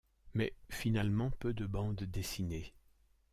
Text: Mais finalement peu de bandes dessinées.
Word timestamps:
Mais 0.33 0.55
finalement 0.71 1.29
peu 1.37 1.53
de 1.53 1.67
bandes 1.67 2.05
dessinées. 2.05 2.73